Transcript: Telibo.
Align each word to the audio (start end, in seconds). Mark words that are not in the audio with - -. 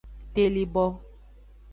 Telibo. 0.33 0.85